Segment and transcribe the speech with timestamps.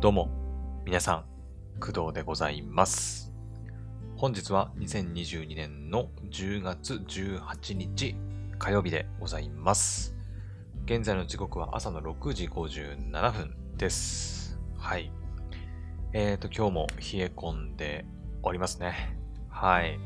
[0.00, 0.28] どうも、
[0.84, 1.24] 皆さん、
[1.78, 3.32] 工藤でございます。
[4.16, 8.16] 本日は2022年の10月18日
[8.58, 10.16] 火曜日でございます。
[10.86, 14.58] 現在の時刻は朝の6時57分です。
[14.76, 15.12] はい。
[16.12, 18.04] えーと、今日も冷え込んで
[18.42, 19.16] おりますね。
[19.48, 20.00] はい。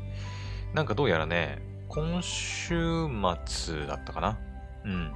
[0.75, 3.07] なんかどうやらね、今週
[3.45, 4.37] 末だったかな？
[4.85, 5.11] うん。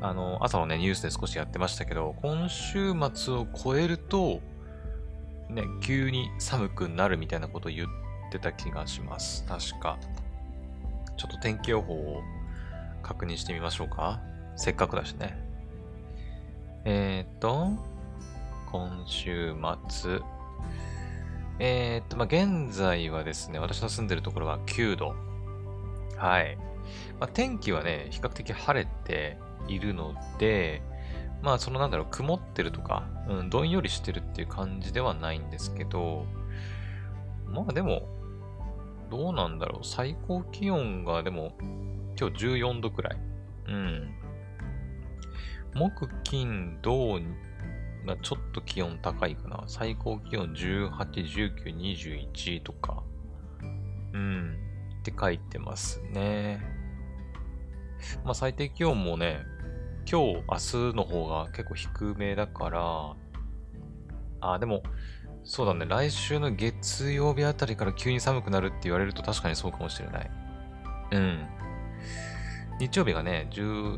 [0.00, 4.40] あの、朝のね、ニュースで少しやってましたけど、今週末を超えると、
[5.50, 7.88] ね、急に寒くなるみたいなことを言っ
[8.30, 9.44] てた気がします。
[9.46, 9.98] 確か。
[11.16, 12.22] ちょっと天気予報を
[13.02, 14.20] 確認してみましょうか。
[14.56, 15.38] せっかくだしね。
[16.84, 17.68] えーっと、
[18.70, 19.54] 今週
[19.88, 20.20] 末。
[21.58, 25.14] えーっと、まあ、現在はですね、私の住んでるところは9度。
[26.16, 26.56] はい。
[27.18, 29.38] まあ、天気はね、比較的晴れて
[29.68, 30.82] いるので、
[31.42, 36.26] まあ、そのなんだろう、曇ってるとか、うん、どんよりしてるっていう感じではないんですけど、
[37.46, 38.08] まあでも、
[39.10, 41.54] どうなんだろう、最高気温がでも、
[42.18, 43.18] 今日14度くらい。
[43.68, 44.14] うん。
[45.74, 47.20] 木、金、土
[48.06, 49.64] がちょっと気温高いかな。
[49.66, 50.90] 最高気温18、
[51.54, 53.02] 19、21とか。
[54.12, 54.56] うん。
[55.00, 56.79] って書いてますね。
[58.24, 59.44] まあ最低気温もね、
[60.10, 63.16] 今日、明日の方が結構低めだから、
[64.40, 64.82] あ、でも、
[65.44, 70.30] そうだね、来週の月曜日あたりから急に寒くなるって言われると確かにそうかもしれない。
[71.12, 71.48] うん。
[72.78, 73.48] 日曜日がね、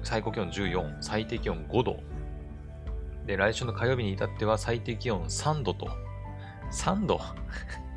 [0.02, 2.00] 最高気温14、最低気温5度。
[3.26, 5.88] で、来週の火曜日に至っては最低気温3度と。
[6.72, 7.20] 3度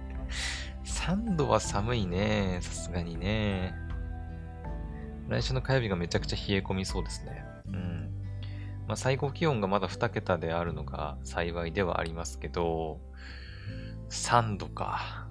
[0.86, 2.60] ?3 度は寒いね。
[2.62, 3.74] さすがにね。
[5.28, 7.44] 来週の火曜日がめちゃくちゃ冷え込みそうですね。
[7.68, 8.12] うん。
[8.88, 13.00] まあ、最高気温がまだ2桁であるのが幸いではありますけど、
[14.10, 15.28] 3度か。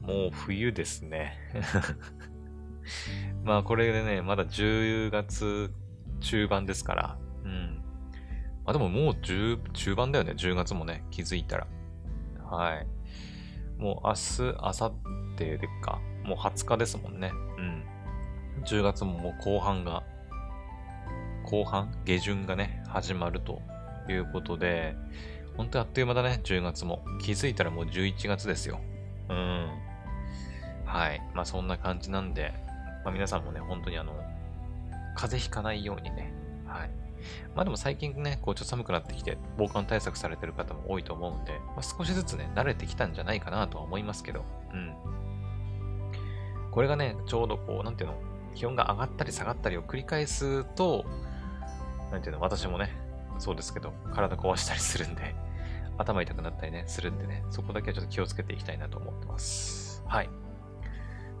[0.00, 1.36] もう冬ですね。
[3.44, 5.72] まあこれでね、まだ10月
[6.20, 7.18] 中盤ですから。
[7.44, 7.82] うん。
[8.64, 11.66] まあでももう10中盤だよね、10月もね、気づいたら。
[12.44, 12.86] はい。
[13.78, 14.94] もう明日、明後
[15.36, 16.00] 日でか。
[16.24, 17.30] もう20日ですもんね。
[17.58, 17.95] うん。
[18.64, 20.02] 10月ももう後半が、
[21.44, 21.92] 後半？
[22.04, 23.60] 下旬がね、始まると
[24.08, 24.96] いうことで、
[25.56, 27.04] 本当にあっという間だね、10月も。
[27.20, 28.80] 気づいたらもう11月ですよ。
[29.28, 29.68] うん。
[30.84, 31.22] はい。
[31.34, 32.52] まあそんな感じなんで、
[33.04, 34.12] まあ皆さんもね、本当にあの、
[35.14, 36.32] 風邪ひかないようにね、
[36.66, 36.90] はい。
[37.54, 44.94] まあでも最近ね、こうちょっと寒くなってきて、防寒対策されてる方も多いと思うんで、まあ、少しずつね、慣れてきたんじゃないかなとは思いますけど、うん。
[46.70, 48.16] これがね、ちょうどこう、なんていうの、
[48.56, 51.04] 気温が上がったり下がったりを繰り返すと、
[52.10, 52.90] なんていうの、私もね、
[53.38, 55.36] そうですけど、体壊したりするんで、
[55.98, 60.02] 頭痛くなったりね、するんでね、そこだけはちょっと気をつけていきたいなと思ってます。
[60.06, 60.30] はい。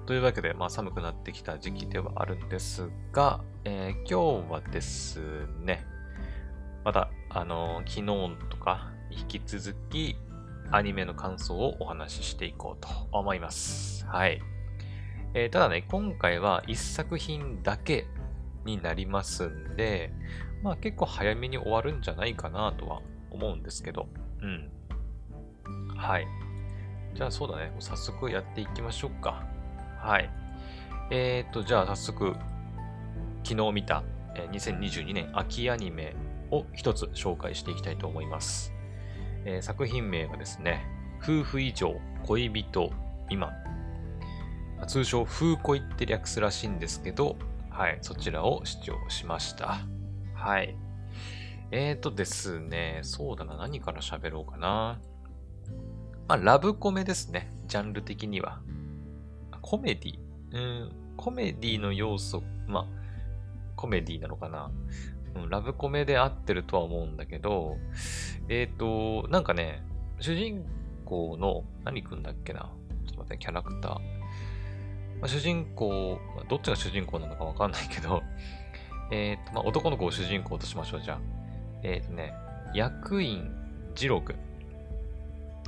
[0.04, 5.84] というわけで、まあ寒くなってきた時期ではあるんですが、えー今日はですね、
[6.84, 8.06] また、あのー昨
[8.36, 10.16] 日とか、引き続き、
[10.70, 14.04] アニメの感想をお話ししていこうと思います。
[14.06, 14.55] はい。
[15.38, 18.06] えーただね、今回は一作品だけ
[18.64, 20.10] になりますんで、
[20.62, 24.08] まあ結構早めに終わるんじゃないかなとは思うんですけど、
[24.40, 24.70] うん。
[25.94, 26.26] はい。
[27.14, 29.46] じゃあそうだね、早速やっていきましょうか。
[30.00, 30.30] はい。
[31.10, 32.34] えーと、じゃあ早速、
[33.44, 34.04] 昨日見た、
[34.36, 36.16] え2022年秋アニメ
[36.50, 38.72] を一つ紹介していきたいと思います。
[39.44, 40.86] えー作品名がですね、
[41.22, 42.90] 夫婦以上恋人
[43.28, 43.65] 未満。
[44.86, 47.36] 通称、風恋って略すらしいんですけど、
[47.70, 49.80] はい、そちらを視聴しました。
[50.34, 50.76] はい。
[51.70, 55.00] えーとですね、そうだな、何から喋ろうかな。
[56.28, 58.60] まあ、ラブコメですね、ジャンル的には。
[59.62, 60.18] コメディ
[60.52, 62.86] うん、コメディの要素、まあ、
[63.74, 64.70] コメディなのかな。
[65.34, 67.76] うん、ラブコメで合ってるとは思うんだけど、
[68.48, 69.82] えっ、と、なんかね、
[70.20, 70.64] 主人
[71.04, 72.70] 公の、何くんだっけな。
[73.06, 74.15] ちょっと待って、キャラクター。
[75.20, 76.18] まあ、主人公、
[76.48, 78.22] どっちが主人公なのかわかんないけど、
[79.10, 81.18] えっ、と、まあ、男の子を主人公としましょう、じゃあ。
[81.82, 82.34] えっ、とね、
[82.74, 83.54] 役員
[83.94, 84.36] 二郎くん。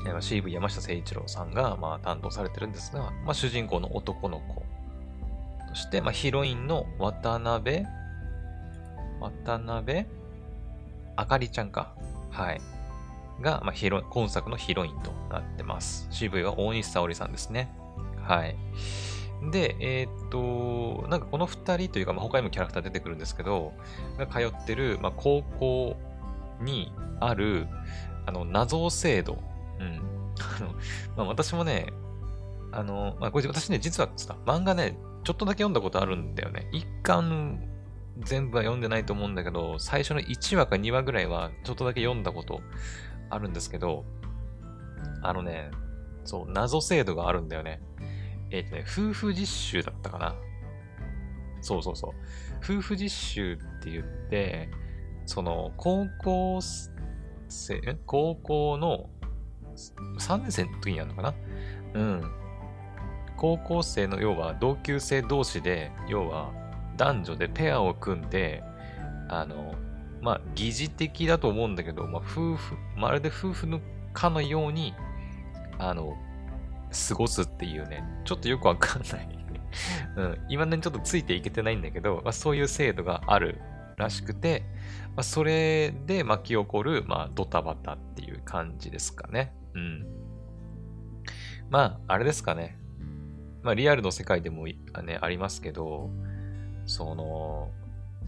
[0.06, 4.65] えー CV 山下誠一郎さんが、まあ、担当されてるんですが、まあ、主人公の男の子
[5.69, 7.85] として、まあ、ヒロインの渡辺
[9.21, 10.06] 渡辺
[11.17, 11.95] あかりちゃんか。
[12.31, 12.61] はい。
[13.41, 16.09] が、まあ、ヒロ今作のヒロインとなってます。
[16.12, 17.69] CV は大西沙織さんですね。
[18.23, 18.56] はい。
[19.43, 23.73] で、えーっと、なんかこの二人というか、まあ、他にもキャラクター出てくるんですけど、
[24.19, 25.96] が通ってる、まあ、高校
[26.61, 27.67] にある、
[28.26, 29.38] あの、謎制度。
[29.79, 30.00] うん。
[30.56, 30.73] あの、
[31.17, 31.93] まあ、私もね、
[32.73, 36.69] あの、まあ、これ私ね、実はさ、漫画ね、ちょっとだけ読んだことあるんだよね。
[36.73, 37.61] 一巻
[38.20, 42.61] 全部は読んでないと思うんだけど、最初の1話か2話ぐらいはちょっとだけ読んだこと
[43.31, 44.05] あるんですけど、
[45.23, 45.70] あのね、
[46.25, 47.81] そう、謎制度があるんだよね。
[48.50, 50.35] えっ、ー、とね、夫婦実習だったかな。
[51.61, 52.11] そうそうそう。
[52.62, 54.69] 夫婦実習って言って、
[55.27, 56.61] その、高校
[57.49, 59.11] 生、高校の
[60.19, 61.35] 3年生の時にやるのかな？
[61.95, 62.31] うん。
[63.37, 66.53] 高校生の要は同級生同士で、要は
[66.97, 68.62] 男女でペアを組んで、
[69.29, 69.75] あの、
[70.21, 73.81] まあ、疑似的だと思うんだけど、まあ、夫婦、まるで夫婦の
[74.12, 74.95] かのように、
[75.79, 76.17] あの、
[77.08, 79.38] 過ごすっていうね、ちょっとよくわかんない
[80.17, 83.61] うん、今ね、ちょっとついていけてないんだけど、まあ、そういう制度がある
[83.96, 84.64] らしくて、
[85.17, 89.55] まあ、それで巻き起こる、まあ、ドタバタっていう感じですかね。
[89.75, 90.06] うん。
[91.70, 92.79] まあ、あれですかね。
[93.62, 96.11] まあ、リアルの世界でも、ね、ありますけど、
[96.87, 97.70] その、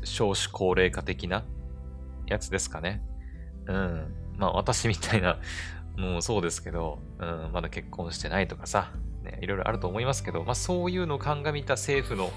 [0.02, 1.44] 少子高齢化的な
[2.26, 3.02] やつですかね。
[3.66, 4.14] うん。
[4.36, 5.38] まあ、私みたいな、
[6.00, 8.92] もうそうですけど、うん、まだ結婚してないとかさ、
[9.22, 12.30] ね、いろいろあると思いますけど、まあ、そういうのを鑑みた政府の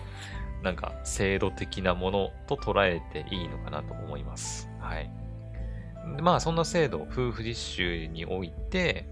[0.63, 4.69] なんか制度的なものと捉えていいのかなと思います。
[4.80, 5.10] はい。
[6.21, 9.06] まあそんな制度、夫婦実習において、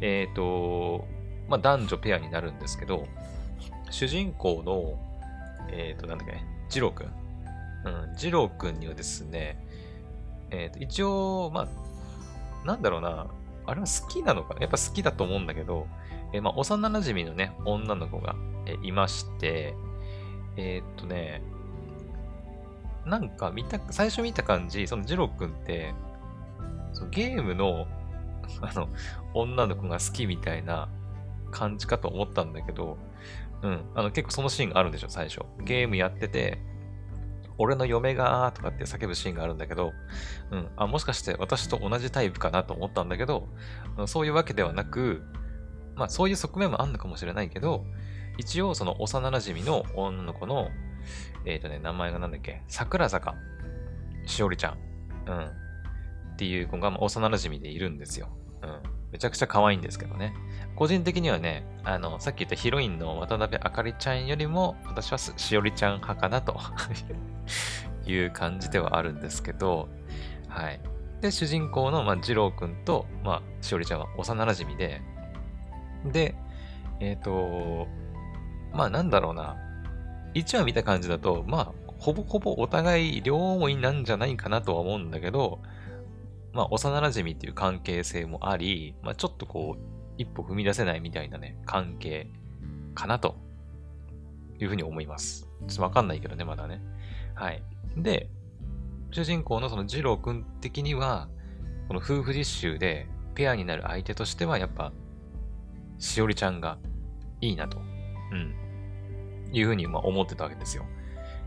[0.00, 1.06] えっ、ー、と、
[1.48, 3.06] まあ男女ペアになるんですけど、
[3.90, 4.98] 主人公の、
[5.72, 7.06] えっ、ー、と、なんだっけ、ジローくん。
[7.84, 9.64] うん、ジローくんにはですね、
[10.50, 13.28] えっ、ー、と、一応、まあ、なんだろうな、
[13.70, 14.62] あれは好きなのかな？
[14.62, 15.86] やっぱ好きだと思うんだけど、
[16.32, 18.34] えー、まあ、幼馴染のね、女の子が、
[18.66, 19.74] え、いまして、
[20.56, 21.42] えー、っとね、
[23.06, 25.94] なんか見た、最初見た感じ、そのジロー君って、
[26.92, 27.86] そのゲームの、
[28.60, 28.88] あの、
[29.34, 30.88] 女の子が好きみたいな
[31.52, 32.98] 感じかと思ったんだけど、
[33.62, 35.42] うん、あの結構そのシーンがあるんでしょ、最初。
[35.62, 36.58] ゲームやってて、
[37.62, 39.92] 俺の嫁がとかって叫ぶシーンがあるんだけど、
[40.50, 43.48] うん、あ、もしかして私と同じタイプかなと思ったんだけど、
[44.06, 45.22] そういうわけではなく、
[45.94, 47.84] まあそういう側面もあるのかもしれないけど、
[48.38, 50.70] 一応その幼馴染の女の子の、
[51.44, 53.34] えっ、ー、とね、名前がなんだっけ、桜坂
[54.24, 54.78] しおりちゃん。
[55.26, 55.44] うん。
[55.44, 58.30] っていう子が、まあ、幼馴染でいるんですよ。
[58.62, 58.82] うん。
[59.12, 60.34] めちゃくちゃ可愛いんですけどね。
[60.76, 66.58] 個人的にはね、あの、さっき言ったヒロインの渡辺あかりちゃんよりも、私はしおりちゃん派かなと
[68.06, 69.88] いう感じではあるんですけど、
[70.48, 70.80] はい。
[71.20, 75.02] で、主人公の、まあ、二郎くんと、まあ、しおりちゃんは幼馴染で、
[76.04, 76.34] で、
[77.00, 77.88] えっ、ー、と、
[78.72, 79.56] まあなんだろうな。
[80.34, 85.60] 1話見た感じだと、まあ、ほぼほぼお互い両思いなんじゃないかなとは思うんだけど、
[86.52, 89.80] まあ、幼馴染っていう関係性もあり、まあ、ちょっとこう、
[90.18, 92.28] 一歩踏み出せないみたいなね、関係
[92.94, 93.36] かなと
[94.58, 95.48] いうふうに思います。
[95.68, 96.80] ちょっとわかんないけどね、まだね。
[97.34, 97.62] はい。
[97.96, 98.28] で、
[99.10, 101.28] 主人公のその二郎くん的には、
[101.88, 104.92] この夫婦実習でペアになる相手としては、やっぱ、
[105.98, 106.78] しおりちゃんが
[107.40, 107.78] いいなと。
[107.78, 108.54] うん。
[109.52, 110.84] いうふうにまあ思ってたわけですよ。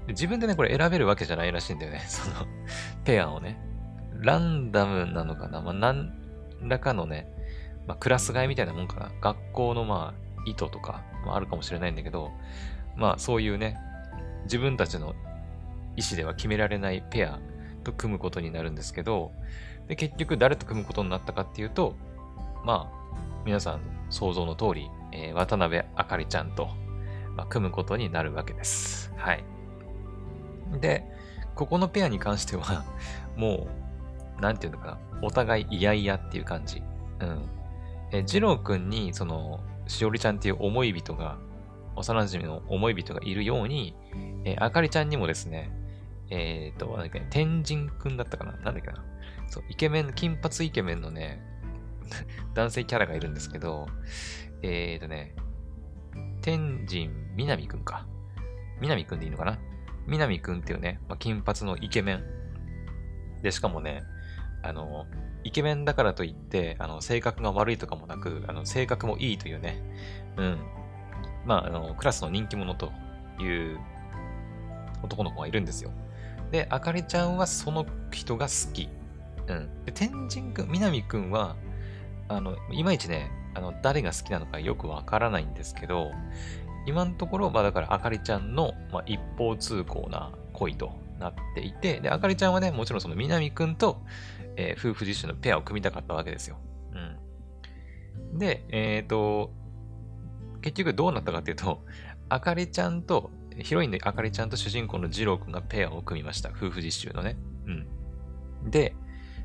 [0.08, 2.04] で自分でね、これ選べるわけじゃないらしいんだよね。
[2.08, 2.48] その、
[3.06, 3.60] ペアをね。
[4.24, 5.62] ランダムなのかな？
[5.62, 6.14] まあ、何
[6.62, 7.28] らかのね、
[7.88, 9.12] まあ、クラス替えみたいなもんかな？
[9.22, 12.32] 学校のまあ、意図とか、まあ、あるかもしれないんだけど、
[12.96, 13.78] まあ、そういうね、
[14.44, 15.14] 自分たちの
[15.96, 17.40] 意思では決められないペア
[17.84, 19.32] と組むことになるんですけど、
[19.88, 21.96] で、結局誰と組むことになったかっていうと、
[22.64, 23.16] まあ、
[23.46, 26.70] 皆さん想像の通り、えー、渡辺あかりちゃんと、
[27.36, 29.12] まあ、組むことになるわけです。
[29.18, 29.44] はい。
[30.80, 31.04] で、
[31.56, 32.84] ここのペアに関しては、
[33.36, 33.68] もう、
[34.40, 36.82] なんていうのかな、お互い嫌々っていう感じ。
[37.20, 37.50] うん。
[38.12, 41.38] え、二郎くんに、その、しおりちゃんっていう思い人が、
[41.96, 43.96] 幼馴染の思い人がいるように、
[44.46, 45.72] えあかりちゃんにもですね、
[46.30, 48.54] えっ、と、なんだっけ、天神くんだったかな？
[48.54, 49.04] なんだっけな？
[49.48, 51.42] そう、イケメン、金髪イケメンのね、
[52.56, 53.88] 男性キャラがいるんですけど、
[54.62, 55.36] えっ、とね、
[56.42, 58.08] 天神みなみくんか。
[58.82, 59.60] みなみくんでいいのかな？
[60.08, 62.24] みなみくんっていうね、まあ、金髪のイケメン。
[63.42, 64.04] で、しかもね、
[64.64, 65.06] あの、
[65.44, 69.82] イケメンだからといって、あの、性格が悪いとかもなく、あの、性格もいいというね、
[70.38, 70.58] うん。
[71.46, 72.92] まあ、あの、クラスの人気者と
[73.40, 73.80] いう
[75.04, 75.92] 男の子がいるんですよ。
[76.52, 78.90] で、あかりちゃんはその人が好き。
[79.48, 79.86] うん。
[79.86, 81.56] で、天神くん、みなみくんは、
[82.30, 86.12] あの、いまいちね、あの、誰が好きなのかよくわからないんですけど、
[86.86, 94.02] 今のところ、まあだから、あかりちゃんの、まあ、一方通行な恋となっていて、で、あかりちゃんはね、もちろんその南くんと、
[94.56, 96.58] えー、夫婦自身のペアを組みたかったわけですよ。
[96.94, 98.38] うん。
[98.38, 99.52] で、えっ、ー、と、
[100.62, 101.84] 結局どうなったかっていうと、
[102.30, 106.50] あかりちゃんと、ヒロインのあかりちゃんと主人公の二郎くんがペアを組みました。
[106.50, 107.38] 夫婦実習のね。
[108.64, 108.72] うん。
[108.72, 108.96] で、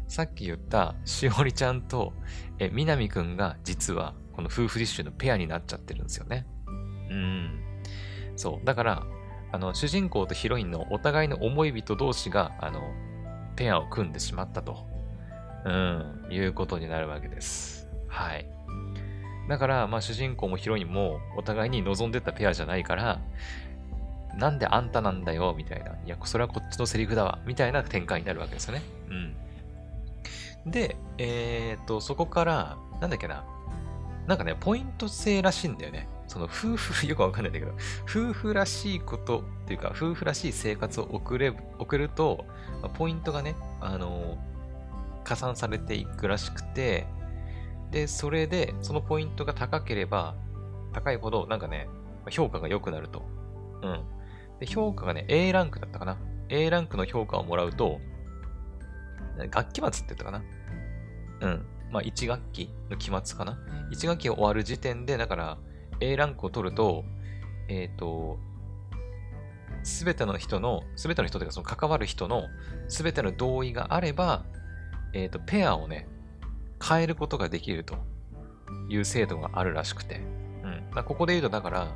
[0.07, 2.15] さっき言ったしおりちゃんと、
[2.59, 6.47] え、みなみくんが実はこの夫婦実習のペアになっちゃってるんですよね。
[7.11, 7.61] うん。
[8.37, 8.65] そう。
[8.65, 9.07] だから、
[9.51, 12.83] あの、主人公とヒロインのお互いの思い人同士が、あの、
[13.57, 14.87] ペアを組んでしまったと、
[15.65, 17.89] うん、いうことになるわけです。
[18.09, 18.47] はい。
[19.49, 23.21] だから、まあ、主人公もヒロインもお互いに望んでたペアじゃないから、
[24.37, 25.93] なんであんたなんだよ、みたいな。
[25.93, 28.83] いや、それはこっちのセリフだわ、みたいな展開になるわけですよね。
[29.09, 30.71] うん。
[30.71, 33.45] で、えー、っと、そこから、なんだっけな。
[34.27, 36.09] なんかね、ポイント制らしいんだよね。
[36.27, 37.73] その夫婦、 よくわかんないんだけど、
[38.05, 42.45] 夫婦らしいことっていうか、夫婦らしい生活を送れ、送ると、
[42.95, 44.37] ポイントがね、あの
[45.29, 47.07] 加算されていくらしくて、
[47.91, 50.35] で、それで、そのポイントが高ければ、
[50.95, 51.87] 高いほど、なんかね、
[52.31, 53.23] 評価が良くなると。
[53.83, 54.05] うん。
[54.59, 56.17] で、評価がね、A ランクだったかな。
[56.49, 58.01] A ランクの評価をもらうと、
[59.53, 60.43] 楽器末って言ったかな。
[61.43, 61.67] うん。
[61.91, 63.59] まあ、1学期の期末かな。
[63.93, 65.59] 1学期終わる時点で、だから、
[66.01, 67.05] A ランクを取ると、
[67.69, 68.39] えっ、ー、と、
[69.83, 72.45] すべての人の、すべての人というか、その関わる人の
[72.89, 74.45] すべての同意があれば、
[75.19, 76.07] えっ、ー、と、ペアをね、
[76.83, 77.97] 変えることができると
[78.89, 80.21] いう制度があるらしくて。
[80.63, 80.85] うん。
[80.93, 81.89] まあ、ここで言うと、だから、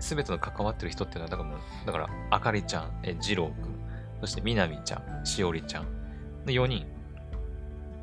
[0.00, 3.78] すべての関わってる人っていうのは、だからもう、だから、あかりちゃん、え、じろうくん、
[4.20, 5.84] そしてみなみちゃん、しおりちゃん
[6.44, 6.86] の4人。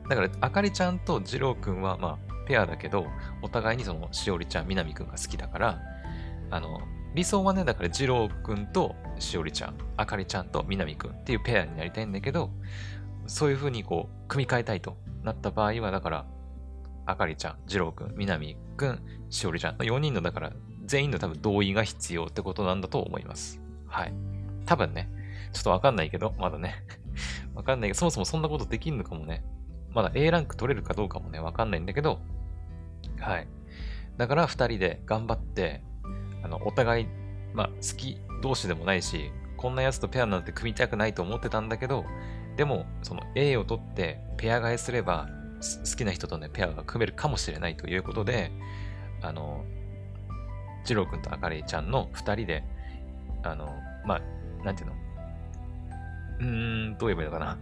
[0.09, 3.07] だから、あかりちゃんとじろうくんは、まあ、ペアだけど、
[3.41, 5.81] お互いにその、しおりちゃん、みなみくんが好きだから、
[6.51, 6.79] あの、
[7.13, 12.51] 理想はね、だから、じろうくんとしおりちゃん、あかりちゃんとみなみくんっていうペアになりたいんだけど、
[13.27, 16.25] そういう風にこう、組み替えたいとなった場合は、だから、
[17.05, 20.53] あかりちゃん、じろうくん、みなみくん、しおりちゃんの4人の、だから、
[20.86, 23.62] 全員の多分同意が必要ってことなんだと思います。
[23.88, 24.13] はい。
[24.65, 25.10] 多分ね。
[25.51, 26.75] ちょっとわかんないけど、まだね。
[27.55, 29.44] わかんないけど、そもそもそんなことできんのかもね。
[29.91, 32.20] まだ A ランク取れるかどうかもね、わかんないんだけど、
[33.20, 33.48] はい。
[34.17, 35.82] だから二人で頑張って、
[36.44, 37.08] あの、お互い、
[37.53, 42.05] まあ、好き同士でもないし、こんなやつとペアなんて組みたくないと思ってたんだけど、
[42.55, 45.27] でも、その A を取ってペア替えすれば、
[45.59, 48.51] 好きな人とね、ペアが組めるかもしれないということで、
[49.21, 49.63] あの、
[50.85, 52.63] ジロー君とあかりちゃんの二人で、
[53.43, 53.74] あの、
[54.05, 54.95] まあ、なんていうの？
[56.39, 57.57] うーん、どう言えばいいのかな？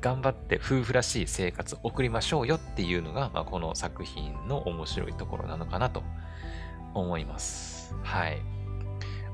[0.00, 6.02] 頑張って夫婦らしい生活を送りましょうよっていうのが、まあ、この作品の面白いところなのかなと
[6.94, 7.94] 思います。
[8.02, 8.40] はい。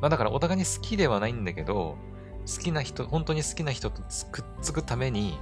[0.00, 1.96] まあだからお互いに好きではないんだけど、
[2.48, 4.02] 好きな人、本当に好きな人と
[4.32, 5.38] くっつくために、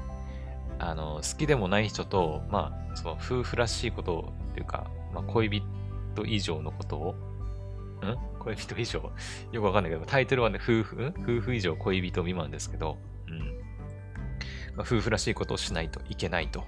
[0.78, 5.64] あの、好きでもない人と、まあ、その夫婦らしいことっていうか、まあ、恋人
[6.26, 8.16] 以上のことを、ん？
[8.40, 9.12] 恋人以上？
[9.52, 12.98] よくわかんないけど、タイトルはね、夫婦、夫婦以上恋人未満ですけど、
[13.28, 13.38] うん。
[14.76, 16.64] まあ、夫婦らしいことをしないといけないと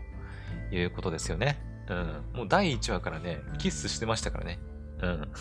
[0.71, 1.59] いうことですよね。
[1.89, 2.25] うん。
[2.33, 4.59] もう第1話からね、キスしてましたからね。
[5.03, 5.33] うん。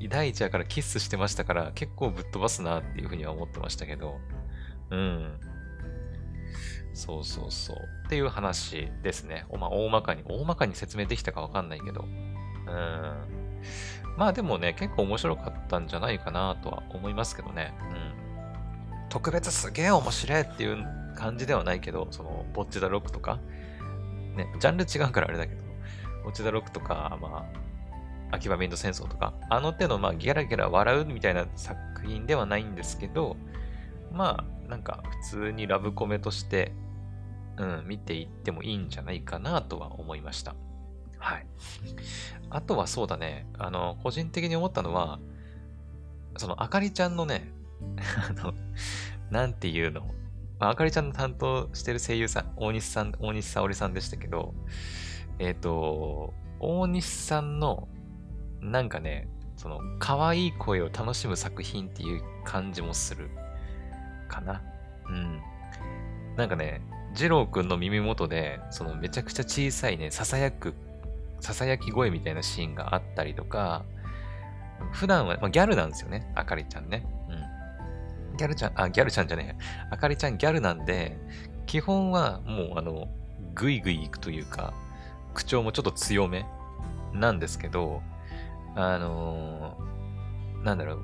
[0.08, 4.18] 第1話からキスしてましたから、結構ぶっ飛ばすなっていうふうには思ってましたけど、
[4.90, 5.40] うん。
[6.92, 7.76] そうそうそう。
[8.06, 9.46] っていう話ですね。
[9.52, 12.02] まあ、大まかに、大まかに説明できたかわかんないけど。
[12.02, 13.40] うん。
[14.16, 17.72] まあでもね、結構面白かったんじゃないかなとは思いますけどね。
[17.90, 19.08] うん。
[19.08, 20.84] 特別すげえ面白いっていう
[21.16, 23.38] 感じではないけど、その、ボッチダロックとか、
[24.36, 25.62] ね、ジャンル違うからあれだけど、
[26.24, 27.59] ボッチダロックとか、まあ、
[28.30, 33.36] 秋葉メイド戦争とか、あの手の、まあ、ギャラギャラ笑うみたいな作品ではないんですけど、
[34.12, 36.72] まあ、なんか、普通にラブコメとして、
[37.56, 40.54] うん、見ていってもいいんじゃないかなとは思いました。
[41.18, 41.46] はい。
[42.48, 45.20] あとはそうだね、あの、個人的に思ったのは、
[46.36, 47.52] その、あかりちゃんのね、
[48.28, 48.54] あの、
[49.30, 50.02] なんていうの、
[50.58, 54.54] まあ、あかりちゃんの担当してる声優さん、大西さん、大西沙織さんでしたけど、
[55.38, 57.88] えっ、ー、と、大西さんの、
[58.60, 63.30] なんかね、その、可愛い声を楽しむ作品っていう感じもする。
[64.28, 64.62] かな。
[65.08, 65.40] うん。
[66.36, 66.80] なんかね、
[67.14, 70.74] ジローくんの耳元で、そのめちゃくちゃ小さいね、囁く、
[71.40, 73.84] 囁き声みたいなシーンがあったりとか、
[74.92, 77.04] 普段は、まあ、ギャルなんですよね、あかりちゃんね。
[77.28, 77.50] うん
[78.36, 79.64] ギャルちゃん、あ、ギャルちゃんじゃねえ。
[79.90, 81.18] あかりちゃんギャルなんで、
[81.66, 83.08] 基本はもうあの、
[83.54, 84.72] ぐいぐい行くというか、
[85.34, 86.46] 口調もちょっと強め
[87.12, 88.02] なんですけど、
[88.74, 91.02] あのー、なんだろう、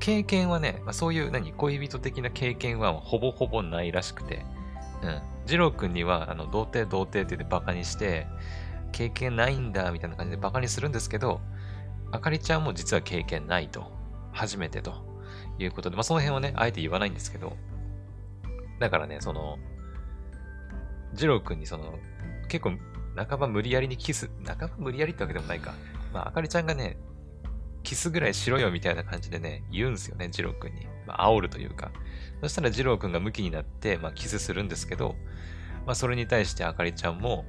[0.00, 4.44] 経験はね、まあ、そういう何、恋人的な経験はほぼほぼないらしくて、
[5.02, 5.22] うん。
[5.46, 8.26] 二郎くんには、あの、童貞童貞って言ってバカにして、
[8.92, 11.40] 経験ないんだ、みたいな感じでバカにするんですけど、
[12.12, 14.00] あかりちゃんも実は経験ないと。
[14.32, 14.94] 初めてと
[15.58, 17.56] いうことで、まあ、その辺はね、あえて言わないんですけど、
[18.78, 19.58] だからね、その、
[21.14, 21.98] 二郎くんにその、
[22.48, 22.78] 結構、
[23.16, 25.74] 半ば無理やりにキス、半ば無理やりってわけでもないか。
[26.12, 26.96] まあ、あかりちゃんがね、
[27.82, 30.86] キスぐらいしろよみたいな感じでね、言うんですよね、二郎くんに。
[31.06, 31.90] まあ、煽るというか。
[32.42, 35.16] そしたら二郎くんがムキになって、まあ、キスするんですけど、
[35.86, 37.44] まあ、それに対してあかりちゃんも、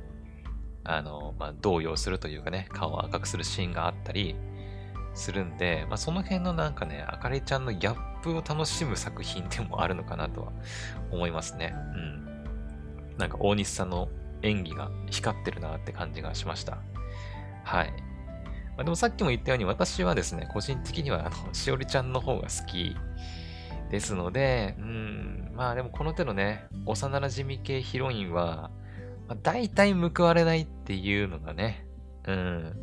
[0.83, 4.35] あの、まあ、動揺するというかね、顔を赤くするシーンがあったり
[5.13, 10.51] するんで、まあ、その辺のなんかね、あかりちゃんのギャップを楽しむ作品でもあるのかなとは
[11.11, 11.73] 思いますね。
[11.75, 13.15] うん。
[13.17, 14.09] なんか大西さんの
[14.41, 16.79] 演技が光ってるなって感じがしました。
[17.63, 17.93] はい。
[18.77, 22.95] まあ、でもさっきも言ったように私はですね、個人的にはあの、 しおりちゃんの方が好き
[23.89, 28.71] ですので、うん、まあでもこの手のね、幼馴染系ヒロインは、
[29.27, 31.85] まあ、大体報われないっていうのがね、
[32.25, 32.75] うん、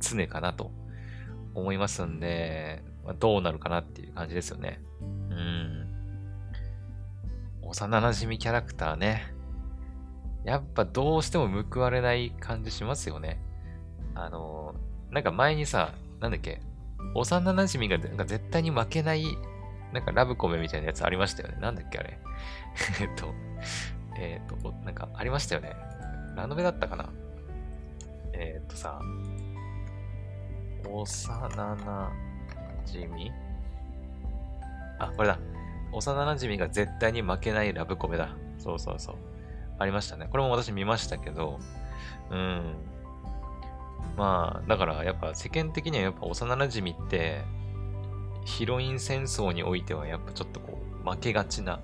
[0.00, 0.70] 常かなと
[1.54, 4.80] 思いますんで、まあ、どうなるかなっていう感じですよね。
[5.00, 5.86] うん。
[7.62, 9.34] 幼馴染キャラクターね。
[10.44, 13.40] やっぱどうしても報われない感じしますよね。
[14.14, 14.74] あの、
[15.10, 16.60] なんか前にさ、なんだっけ、
[17.14, 19.24] 幼馴染がが絶対に負けない、
[19.92, 21.58] なんかラブコメみたいなやつありましたよね。
[21.60, 22.18] なんだっけあれ。
[23.00, 23.34] えっと、
[24.18, 25.74] えっ、と、なんかありましたよね。
[26.36, 27.10] ラノベだったかな
[28.32, 29.00] えっ、とさ、
[30.88, 32.10] 幼馴
[32.86, 33.32] 染？
[34.98, 35.38] あ、これだ。
[35.92, 38.36] 幼馴染が絶対に負けないラブコメだ。
[38.58, 39.16] そうそうそう。
[39.78, 40.28] ありましたね。
[40.30, 41.58] これも私見ましたけど、
[42.30, 42.74] うん。
[44.16, 47.42] まあ、だからやっぱ世間的にはやっぱ幼馴染って、
[48.44, 51.80] ヒロイン戦争においてはやっぱちょっとこう、負けがちな、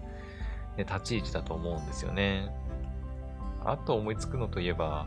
[0.77, 2.51] ね、立ち位置だと思うんですよね。
[3.65, 5.07] あと思いつくのといえば、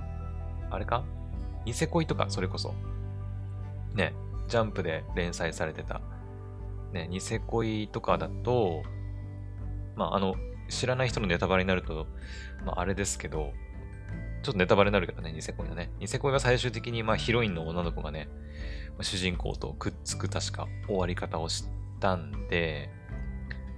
[0.69, 1.03] あれか？
[1.65, 2.73] ニセ恋とか、それこそ。
[3.93, 4.13] ね、
[4.47, 6.01] ジャンプで連載されてた、
[6.93, 8.83] ね、ニセ恋とかだと、
[9.95, 10.35] まあ、あの、
[10.69, 12.07] 知らない人のネタバレになると、
[12.65, 13.51] まあ、あれですけど、
[14.41, 15.91] ちょっとネタバレになるけどね、ニセ恋だね。
[15.99, 18.29] ニセ恋は最終的に、まあ、ヒロインの女の子がね、
[19.01, 21.65] 主人公とくっつく確か終わり方をし
[21.99, 22.89] たんで、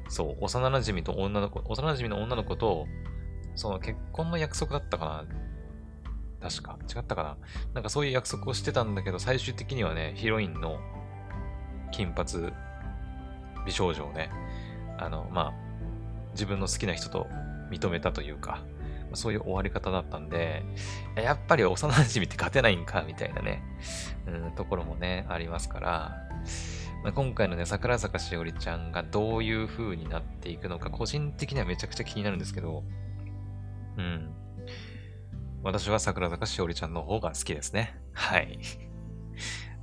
[0.08, 2.88] そう、幼馴染と女の子、幼馴染の女の子と、
[3.56, 5.26] その結婚の約束だったか
[6.42, 6.78] な確か。
[6.94, 7.38] 違ったかな
[7.74, 10.80] なんかそういう約束をしてたんだけど、最終的にはね、ヒロインの
[11.92, 12.52] 金髪
[13.66, 14.30] 美少女をね、
[14.98, 15.54] あの、まあ、
[16.34, 17.28] 自分の好きな人と
[17.70, 18.64] 認めたというか、
[19.14, 20.64] そういう終わり方だったんで、
[21.16, 23.64] やっぱり幼馴染って勝てないんか、みたいなね、
[24.28, 26.18] うん、ところもね、ありますから、
[27.04, 32.84] まあ、今回のね、桜坂しおりちゃんがどういう風になっていくのか、個人的にはめちゃくちゃ気になるんですけど、
[33.98, 34.30] うん。
[35.64, 38.00] 私は桜坂しおりちゃんの方が好きですね。
[38.14, 38.60] はい。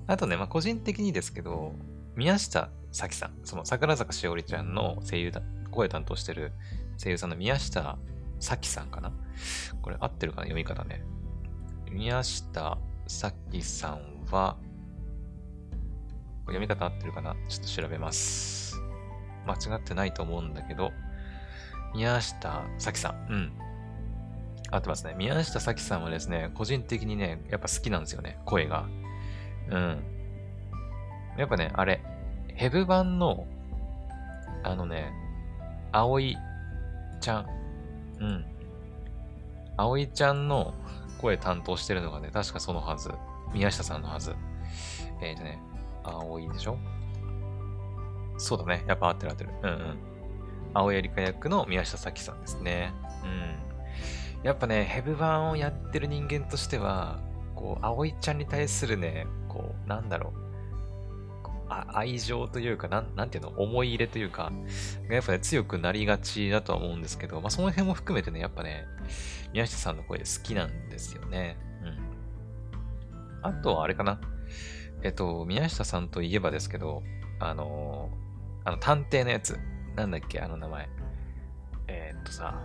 [0.07, 1.75] あとね、まあ、個人的にですけど、
[2.17, 6.53] 宮下咲さん、その桜坂しおりちゃんの声優だ、声担当してる
[7.03, 7.99] 声優さんの宮下
[8.41, 9.13] 咲さんかな？
[9.83, 10.43] これ合ってるかな？
[10.45, 11.05] 読み方ね。
[11.91, 14.57] 宮下咲さんは、
[16.47, 17.35] 読み方合ってるかな？
[17.49, 18.81] ちょっと調べます。
[19.47, 20.93] 間違ってないと思うんだけど、
[21.95, 23.33] 宮下咲さん。
[23.33, 23.53] うん。
[24.71, 25.15] 合ってますね。
[25.17, 28.87] 宮下咲さんはですね、個人的にね、やっぱ好きなんですよね、声が。
[29.71, 30.03] うん。
[31.39, 32.03] やっぱね、あれ、
[32.55, 33.47] ヘブ版の、
[34.65, 35.11] あのね、
[35.93, 36.37] 葵
[37.21, 37.47] ちゃん。
[38.21, 38.45] うん。
[39.77, 40.75] 葵ちゃんの
[41.21, 43.13] 声担当してるのがね、確かそのはず。
[43.53, 44.35] 宮下さんのはず。
[45.21, 45.61] えっ、ー、とね、
[46.05, 46.79] 葵でしょ？
[48.37, 48.85] そうだね。
[48.87, 49.51] やっぱ合ってる合ってる。
[49.63, 49.99] うんうん。
[50.75, 52.93] 青柳香役の宮下咲さんですね。
[53.25, 54.45] うん。
[54.45, 57.19] やっぱね、ヘブ版をやってる人間としては、
[57.57, 60.48] こう、葵ちゃんに対するね、こう、なんだろう。
[61.69, 64.53] あ愛情というか、なん、なんていうの思い入れというか、
[65.11, 68.87] やっぱね、強くなりがちだとは思うんですけど、まあ、その辺も含めてね、やっぱね、
[69.53, 71.57] 宮下さんの声好きなんですよね。
[71.83, 73.51] うん。
[73.51, 74.21] あとはあれかな。
[75.03, 77.03] えっと、宮下さんといえばですけど、
[77.39, 79.59] あのー、あの、探偵のやつ。
[79.95, 80.89] なんだっけ、あの名前。
[81.89, 82.63] えー、っとさ、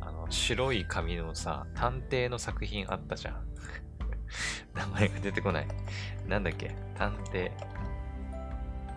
[0.00, 3.46] あの白い紙のさ、探偵の作品あったじゃん。
[4.74, 5.66] 名前が出てこない。
[6.26, 7.50] なんだっけ探偵。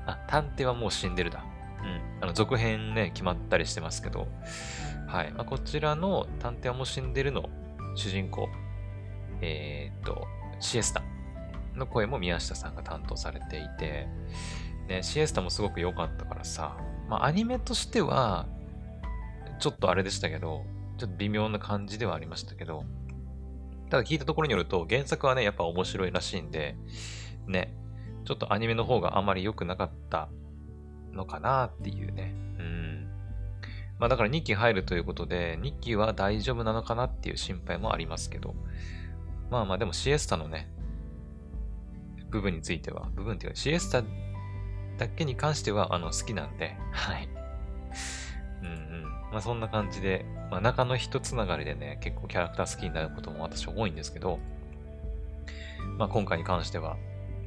[0.10, 1.43] あ、探偵はもう死んでるだ。
[1.82, 2.24] うん。
[2.24, 4.28] あの、続編ね、決まったりしてますけど。
[5.08, 5.32] はい。
[5.32, 7.50] まあ、こちらの探偵はもう死んでるの
[7.95, 8.50] 主人公。
[9.41, 10.28] えー、っと、
[10.60, 11.02] シエスタ
[11.76, 14.08] の声も宮下さんが担当されていて、
[14.88, 18.48] ね、シエスタもすごく良かったからさ、まあアニメとしては、
[19.60, 20.65] ちょっとあれでしたけど、
[20.98, 22.84] ちょっと微妙な感じではありましたけど、
[23.89, 26.76] ただ聞いたところによると、原作はね、やっぱ面白いらしいんで、
[27.48, 27.74] ね、
[28.30, 30.30] ちょっとアニメの方があまり良くなかった
[31.13, 32.36] のかなっていうね。
[32.60, 33.08] うん。
[33.98, 38.54] まあだから2期入るということで、2期は大丈夫なのかなっていう心配もありますけど、
[39.50, 40.70] まあまあでもシエスタのね、
[42.30, 44.04] 部分については、部分っていうかシエスタ
[45.00, 47.28] だけに関してはあの好きなんで、はい。
[48.62, 49.04] うんうん。
[49.32, 54.38] まあそんな感じで、まあ中の一つながりでね、結構キャラクター好きになることも私多いんですけど、
[55.98, 56.96] まあ今回に関しては、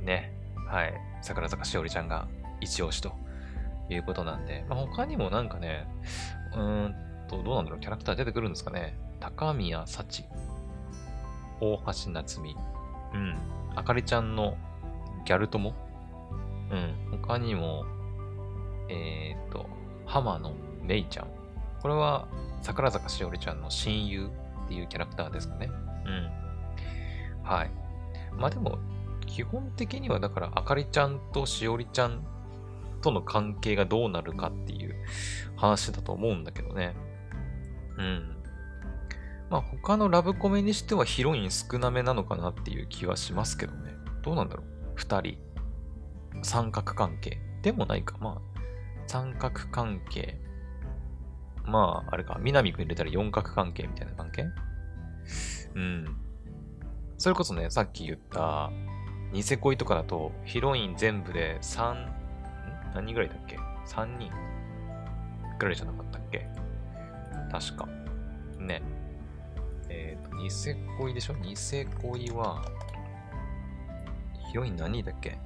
[0.02, 0.41] ね、
[0.72, 2.26] はい、桜坂しおりちゃんが
[2.62, 3.12] 一押しと
[3.90, 5.86] いうことなんで、まあ他にもなんかね、
[6.54, 6.94] うーん
[7.28, 8.96] と、どうなんだろう、キャラクター出てくるんですかね。
[9.20, 10.24] 高宮幸、
[11.60, 12.56] 大橋夏美、
[13.12, 13.36] うん、
[13.76, 14.56] あかりちゃんの
[15.26, 15.74] ギャル友
[16.70, 17.84] うん、他にも、
[18.88, 19.66] えっ、と、
[20.06, 21.26] 浜野めいちゃん。
[21.82, 22.26] これは
[22.62, 24.30] 桜坂しおりちゃんの親友
[24.64, 25.68] っていうキャラクターですかね。
[26.06, 27.42] うん。
[27.42, 27.70] はい。
[28.38, 28.78] まあでも、
[29.32, 32.22] 基本的にはだから、あかりちゃんとしおりちゃん
[33.00, 34.94] との関係がどうなるかっていう
[35.56, 36.94] 話だと思うんだけどね。
[37.96, 38.36] うん。
[39.48, 43.94] まあ他のラブコメにしてはヒロイン少なめなのかなっていう気はしますけどね。
[44.22, 44.66] どうなんだろう？
[44.96, 45.38] 二人。
[46.42, 47.38] 三角関係。
[47.62, 48.18] でもないか。
[48.20, 48.60] まあ、
[49.06, 50.38] 三角関係。
[51.64, 52.38] まあ、あれか。
[52.38, 54.44] 南くん入れたら四角関係みたいな関係？
[55.74, 56.16] うん。
[57.16, 58.70] それこそね、さっき言った、
[59.32, 62.06] ニセ恋とかだと、ヒロイン全部で3、
[62.94, 64.30] 何人ぐらいだっけ ?3 人
[65.58, 66.46] ぐらいじゃなかったっけ？
[67.50, 67.88] 確か。
[68.58, 68.82] ね。
[69.88, 71.34] えっ、ー、と、ニセ恋でしょ？
[71.34, 72.62] ニセ恋は、
[74.50, 75.38] ヒロイン何人だっけ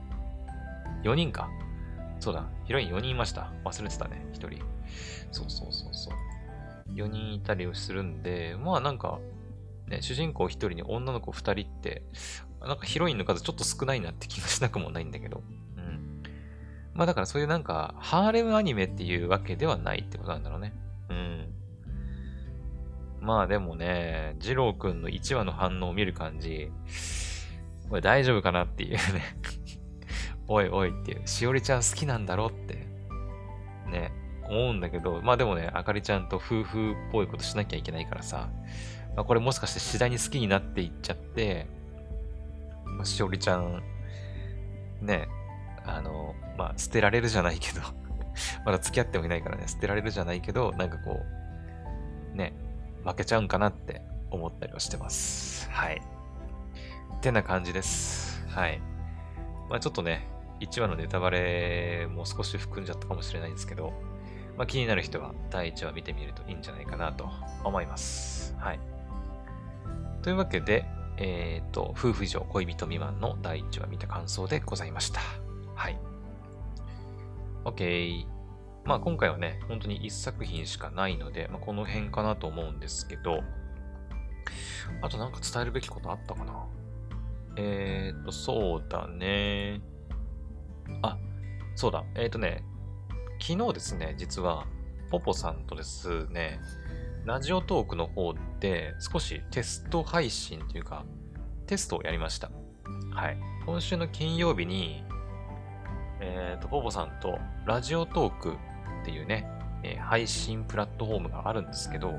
[1.05, 1.49] ?4 人か。
[2.19, 2.45] そうだ。
[2.65, 3.53] ヒロイン4人いました。
[3.65, 4.27] 忘れてたね。
[4.33, 4.65] 1人。
[5.31, 6.93] そうそうそうそう。
[6.93, 9.21] 4人いたりをするんで、まあなんか、
[9.87, 12.03] ね、主人公1人に女の子2人って、
[12.61, 15.43] なんかヒロインの数ちょっと少ないなって気がしなくもないんだけど。
[15.77, 16.23] うん。
[16.95, 20.73] まあだからそういうなんか、ハーレムアニメっていうわけではないってことなんだろうね。
[21.11, 21.53] うん。
[23.21, 26.71] まあでもね、ジローくんの1話の反応を見る感じ、
[27.89, 29.01] これ大丈夫かなっていうね
[30.49, 32.87] おいおいっていう、しおりちゃん好きなんだろうって、
[33.91, 34.13] ね、
[34.49, 38.49] 思うんだけど、まあでもね、あかりちゃんと夫婦っぽいことしなきゃいけないからさ、
[39.17, 41.67] まあ、これもしかして次第に好きになっていっちゃって、
[42.97, 43.83] まあ、しおりちゃん、
[45.01, 45.29] ね、
[45.85, 47.81] あの、まあ捨てられるじゃないけど
[48.65, 51.21] まだ付き合ってもいないからね、捨てられるじゃないけど、なんかこ
[52.35, 52.55] う、ね、
[53.05, 55.71] 負けちゃうんかなって思ったりはしてます。
[55.71, 56.03] はい。
[57.17, 58.47] ってな感じです。
[58.49, 58.81] はい。
[59.69, 60.27] まあちょっとね、
[60.61, 63.93] 1話のネタバレも少し含んじゃったかもしれないんですけど、
[64.57, 67.29] まあ気になる人は第1話見てみるといいんじゃないかなと
[67.63, 68.57] 思います。
[68.59, 68.81] はい。
[70.23, 70.85] というわけで、
[71.19, 75.21] えっ、ー、と、夫婦以上恋人未満の第1話見た感想でございました。
[75.75, 75.99] はい。
[77.65, 78.27] OK。
[78.85, 83.43] まあ今回はね、本当に1作品しかないので、まあ、この辺かなと思うんですけど、
[85.03, 86.67] あとなんか伝えるべきことあったかな？
[87.57, 89.81] えっ、ー、と、そうだね。
[91.03, 91.19] あ、
[91.75, 92.05] そうだ。
[92.15, 92.63] えっ、ー、とね、
[93.41, 94.67] 昨日ですね、実は、
[95.11, 96.61] ポポさんとですね、
[97.27, 101.05] ラジオトークの方で少しテスト配信というか、
[101.67, 102.51] テストをやりました。
[103.11, 103.37] はい。
[103.67, 105.05] 今週の金曜日に、
[106.21, 108.53] えっ、ー、と、ポポさんとラジオトーク
[109.03, 109.47] っていうね、
[109.83, 112.15] えー、配信プラットフォームがあるんですけど、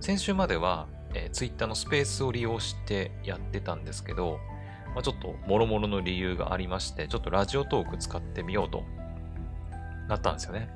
[0.00, 0.86] 先週までは
[1.16, 4.38] えー、Twitter のスペースを利用してやってたんですけど、
[4.94, 8.84] まあ、ちょっと諸々の理由がありまして、ちょっとラジオトーク使ってみようと
[10.08, 10.68] なったんですよね。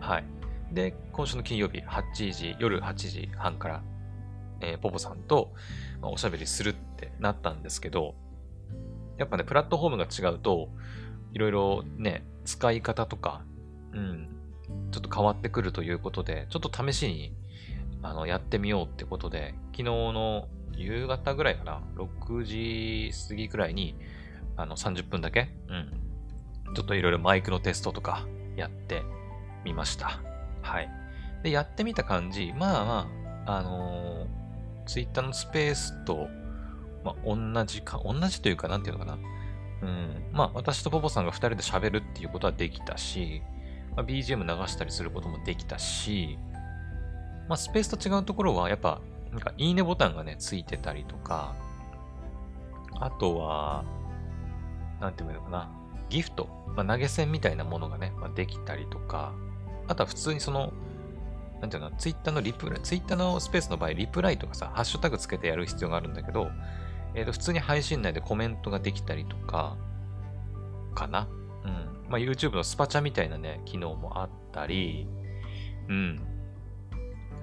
[0.00, 0.24] はい。
[0.72, 3.82] で、今週の金曜日8時、夜8時半から、
[4.60, 5.52] えー、ポポさんと、
[6.00, 8.14] まあ、おしゃべりするってなったんですけど、
[9.16, 10.68] やっぱね、プラットフォームが違うと、
[11.32, 13.42] いろいろね、使い方とか、
[13.92, 14.28] うん、
[14.90, 17.32] ちょっと変わってくるということで、ちょっと試しに
[18.02, 23.96] あの、やってみようってことで、昨日の夕方ぐらいかな、6時過ぎくらいに、
[24.56, 25.72] あの、30分だけ、う
[26.70, 28.26] ん、ちょっといろいろマイクのテストとか
[28.56, 29.02] やって
[29.64, 30.20] みました。
[30.68, 30.90] はい。
[31.42, 33.08] で、やってみた感じ、まあま
[33.46, 36.28] あ、あのー、ツイッターのスペースと、
[37.04, 39.18] まあ、同じか、同じというか、なんていうのかな。
[39.82, 40.24] うん。
[40.32, 43.42] まあ、私とポポさんが2人で喋るっていうことはできたし、
[43.96, 46.38] まあ、BGM 流したりすることもできたし、
[47.48, 49.00] まあ、スペースと違うところは、やっぱ、
[49.30, 51.54] なんか、いいねボタンがね、ついてたりとか、
[53.00, 53.84] あとは、
[55.00, 55.70] なんていうのかな。
[56.10, 59.34] ギフト、まあ、投げ銭みたいなものがね、まあ、できたりとか、
[59.88, 60.72] あとは普通にその、
[61.60, 66.50] なんていうの、ツイッターのリプライ、ツイッターのスペースの場合、リプライとかさ、ハッシュタグつけてやる必要があるんだけど、
[67.14, 69.76] えっ、ー、と、普通に配信内でコメントができたりとか、
[70.94, 71.28] かな。
[71.64, 72.10] うん。
[72.10, 75.08] まあ、YouTube のスパチャみたいなね、機能もあったり、
[75.88, 76.20] うん。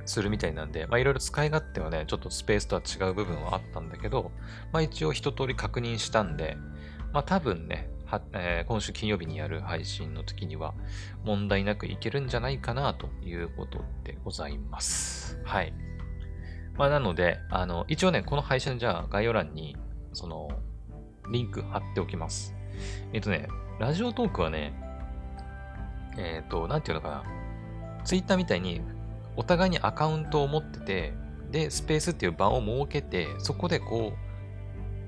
[0.06, 4.32] するみたいなんで、まあ、いろいろ使い勝手はね、ちょっとスペースとは違う部分はあったんだけど、
[4.72, 6.58] まあ、一応一通り確認したんで、
[7.12, 10.76] まあ、多分ね、はえー、今週金曜日にやる配信の時には
[11.24, 15.40] 問題なくいけるんじゃないかなということでございます。
[15.44, 15.74] はい。
[16.78, 19.76] まあ、なので、あの、一応ね、この配信じゃあ概要欄に、
[20.14, 20.50] その、
[21.32, 22.54] リンク貼っておきます。
[23.12, 23.48] えっ、とね、
[23.80, 24.74] ラジオトークはね、
[26.18, 27.24] えっ、ー、と、なんていうのかな。
[28.04, 28.82] ツイッターみたいに、
[29.36, 31.14] お互いにアカウントを持ってて、
[31.50, 34.18] で、スペースっていう場を設けて、そこでこう、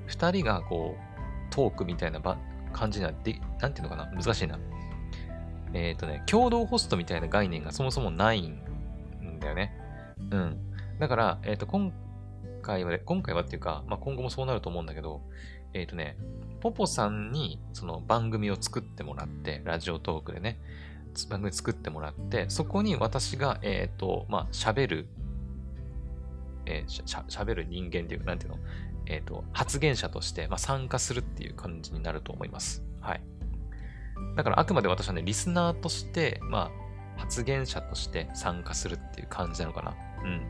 [0.08, 2.38] 二人がこう、トークみたいな場
[2.74, 4.12] 感じにな、で、なんていうのかな？
[4.12, 4.60] 難しいな。
[5.74, 8.60] えっ、ー、とね、共同ホストみたいな概念がそもそもないん
[9.40, 9.74] だよね。
[10.32, 10.58] うん。
[11.00, 11.92] だから、えっ、ー、と、今
[12.62, 15.22] 回は、今回はっていうか、まあ、今後もそうなると思うんだけど、
[15.74, 16.18] えっ、ー、とね、
[16.62, 20.60] ポポさんにその番組を作ってもらって、ラジオトークでね、
[21.30, 25.08] 番組作ってもらって、そこに私が、えっ、と、まあ、喋る、
[26.66, 28.58] えー、喋る人間っていうか、なんていうの？
[29.10, 32.84] えっ、ー、と、発言者として、まあ、参加するっていう感じになると思います。
[33.02, 33.22] はい。
[34.36, 36.72] だからあくまで私はね、リスナーとして、ま
[37.18, 39.96] あ、発言者として参加するっていう感じなのかな。
[40.24, 40.42] うん。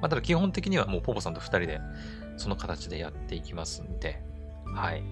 [0.00, 1.80] まあ、ただ基本的にはもうポポさんと二人で、
[2.36, 4.22] その形でやっていきますんで、
[4.74, 5.02] はい。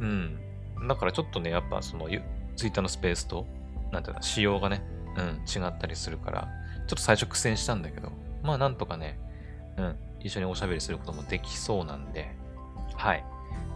[0.00, 0.38] うん。
[0.88, 2.08] だからちょっとね、やっぱその、
[2.56, 3.46] ツイッターのスペースと、
[3.90, 4.82] なんていうの、仕様がね、
[5.16, 6.48] うん、違ったりするから、
[6.86, 9.18] ちょっと最初苦戦したんだけど、まあなんとかね、
[9.76, 12.34] うん、一緒におしゃべりすることもできそうなんで、
[12.96, 13.24] はい。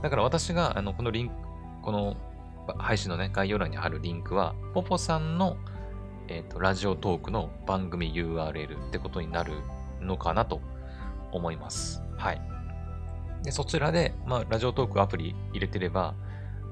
[0.02, 1.34] だから私が、あの、このリンク、
[1.82, 2.16] この
[2.78, 5.56] 配信のね、概要欄に貼るリンクは、ポポさんの、
[6.28, 9.52] えっ、ー、と、ラジオトークの番組 URL ってことになる
[10.00, 10.60] のかなと
[11.32, 12.02] 思います。
[12.16, 12.40] はい。
[13.42, 16.14] で、そちらで、まあ、ラジオトークアプリ入れてれば、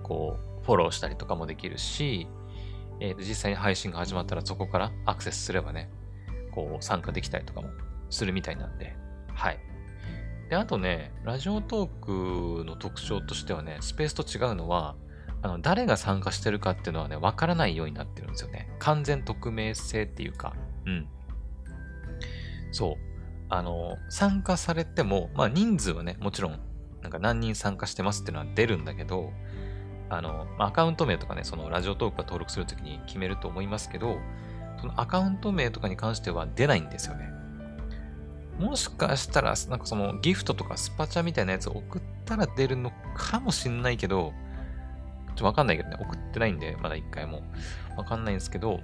[0.03, 2.27] こう、フォローしたりとかもできるし、
[3.01, 5.91] えー、実際に配信が始まったらそこからアクセスすればね、
[6.53, 7.69] こう、参加できたりとかも
[8.11, 8.97] するみたいなんで、
[9.35, 9.59] はい。
[10.49, 14.95] で、あとね、ラジオトークの特徴としてはね、スペースと違うのは、
[15.43, 18.71] あの、誰が参加してるかっていうのはね、わからないようになってるんですよね。
[18.79, 20.55] 完全匿名性っていうか、
[20.87, 21.09] うん。
[22.73, 22.95] そう。
[23.49, 26.61] あの、参加されても、まあ人数はね、もちろん、
[27.03, 29.33] なんか何人参加してますっていうのは出るんだけど、
[30.09, 34.19] あの、アカウント名とかね、そのラジオトークが登録するときに決めると思いますけど、
[34.81, 37.31] そのアカウント名とかに関しては出ないんですよね。
[38.59, 44.33] もしかしたら、なんかそのギフトとかスパチャみたいなやつを送ったら出るのかもしんないけど、
[45.29, 47.43] ちょっとわかんないけどね、送ってないんで、まだ一回も。
[47.97, 48.81] わかんないんですけど、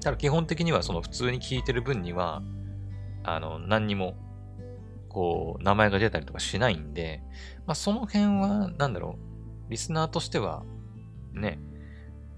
[0.00, 2.42] ただ基本的にはその普通に聞いてる分には、
[3.24, 4.16] あの、何にも、
[5.08, 7.22] こう、名前が出たりとかしないんで、
[7.66, 9.18] まあその辺は、なんだろ
[9.68, 10.64] う、リスナーとしては、
[11.32, 11.60] ね、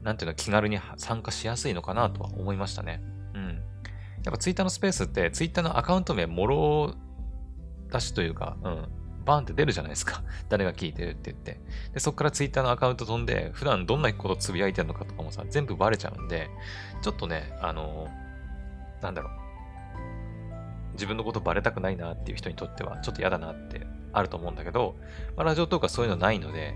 [0.02, 3.02] なんていうの、気軽に参加しやすいのかなとは思いましたね。
[4.24, 6.94] やっぱツイッターのスペースってツイッターのアカウント名もろ
[7.92, 8.88] 出しというか、うん、
[9.24, 10.22] バーンって出るじゃないですか。
[10.48, 11.60] 誰が聞いてるって言って。
[11.92, 16.50] で、そこからツイッターのアカウント飛んで、普段どんなことつぶやいてるのかとかもさ、全部バレちゃうんで、
[17.02, 18.08] ちょっとね、あの
[19.02, 19.32] なんだろう。
[20.94, 24.96] 自分のことバレたくないなっていう人にとっては、ちょっと嫌だなってあると思うんだけど、
[25.36, 26.74] まあ、ラジオとかそういうのないので、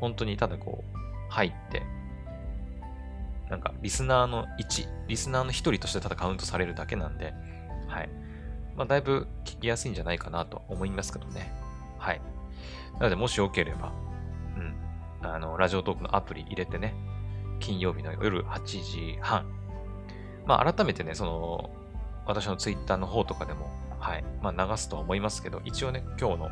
[0.00, 0.98] 本当にただこう、
[1.30, 1.82] 入って、
[3.50, 7.34] なんか、リスナーの1、リスナーの1人としてただカウントされるだけなんで、
[7.88, 8.08] はい。
[8.76, 11.52] まあ、だいぶ聞きやすいんじゃないかなと思いますけどね。
[11.98, 12.20] はい。
[12.94, 13.92] なので、もしよければ、
[14.56, 16.94] うん、あの、ラジオトークのアプリ入れてね、
[17.58, 19.44] 金曜日の夜8時半。
[20.46, 21.70] まあ、改めてね、その、
[22.26, 26.50] 私のツイッターの方とかでも、はい、まあ、流すとは思いますけど、一応ね、今日の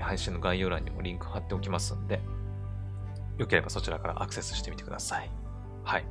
[0.00, 2.20] 配信の概要欄にもリンク貼っておきますんで、
[3.36, 5.30] よければそちらからアクセスしてみてください。
[5.84, 6.04] はい。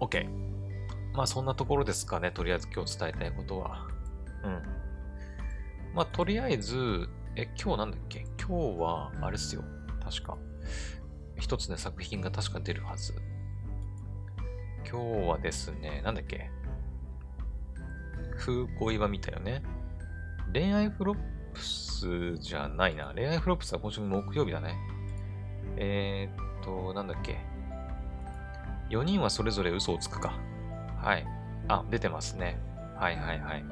[0.00, 0.28] OK。
[1.14, 2.30] まあそんなところですかね。
[2.30, 3.86] とりあえず今日伝えたいことは。
[4.42, 4.62] うん。
[5.94, 8.26] まあとりあえず、え、今日なんだっけ？
[8.38, 9.62] 今日は、あれっすよ。
[10.02, 10.36] 確か。
[11.38, 13.14] 一つね、作品が確か出るはず。
[14.88, 16.50] 今日はですね、なんだっけ？
[18.36, 19.62] 風恋は見たよね。
[20.52, 21.18] 恋愛フロッ
[21.52, 23.12] プスじゃないな。
[23.14, 24.76] 恋愛フロップスは今週木曜日だね。
[25.76, 27.38] えー、っと、なんだっけ？
[28.90, 30.34] 4人はそれぞれ嘘をつくか。
[31.00, 31.26] はい。
[31.68, 32.58] あ、出てますね。
[32.96, 33.64] はいはいはい。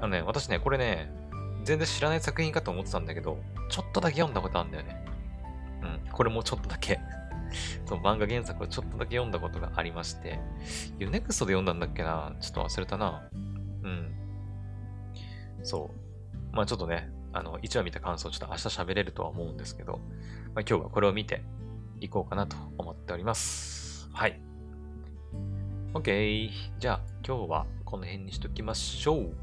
[0.00, 1.10] あのね、私ね、これね、
[1.64, 3.38] 全然知らない作品かと思ってたんだけど、
[3.68, 5.04] ちょっとだけ読んだことあるんだよね。
[5.82, 6.12] うん。
[6.12, 7.00] これもちょっとだけ
[7.86, 10.40] そう、漫画原作をちょっとだけ読んだことがありまして、
[10.98, 12.34] ユネクストで読んだんだっけな？
[12.40, 13.22] ちょっと忘れたな。
[13.32, 13.36] う
[13.88, 14.12] ん。
[15.62, 15.90] そ
[16.52, 16.56] う。
[16.56, 20.00] まあちょっとね、あの、1話見た感想ちょっと明日喋れるとは思うんですけど、まあ
[20.60, 21.42] 今日はこれを見て
[22.00, 23.81] いこうかなと思っております。
[24.12, 24.40] はい。
[25.94, 26.50] OK。
[26.78, 29.34] じゃあ今日はこの辺にしときましょう。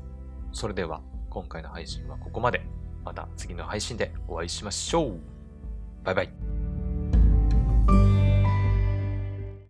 [0.52, 2.62] それでは今回の配信はここまで。
[3.06, 5.20] また次の配信でお会いしましょう。
[6.04, 6.59] バイバイ。